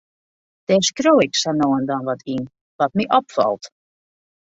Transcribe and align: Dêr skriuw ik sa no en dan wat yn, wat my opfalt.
Dêr 0.67 0.83
skriuw 0.89 1.19
ik 1.25 1.33
sa 1.41 1.51
no 1.59 1.67
en 1.77 1.85
dan 1.89 2.01
wat 2.09 2.21
yn, 2.35 2.43
wat 2.79 2.91
my 2.97 3.05
opfalt. 3.19 3.63